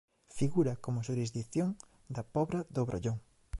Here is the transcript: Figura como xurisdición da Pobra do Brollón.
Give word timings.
Figura 0.39 0.73
como 0.83 1.05
xurisdición 1.07 1.69
da 2.15 2.23
Pobra 2.35 2.59
do 2.75 2.81
Brollón. 2.87 3.17